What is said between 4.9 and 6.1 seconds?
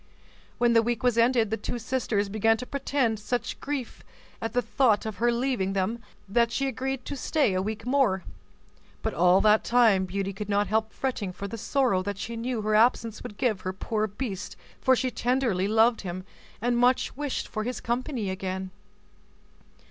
of her leaving them